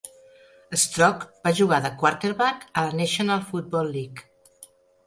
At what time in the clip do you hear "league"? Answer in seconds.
3.99-4.31